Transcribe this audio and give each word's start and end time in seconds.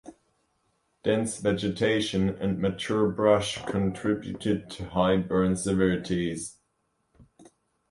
Dense 1.03 1.37
vegetation 1.37 2.29
and 2.29 2.57
mature 2.59 3.07
brush 3.07 3.63
contributed 3.65 4.67
to 4.71 4.85
high 4.85 5.17
burn 5.17 5.55
severities. 5.55 6.57